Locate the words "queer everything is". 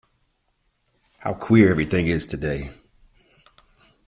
1.35-2.25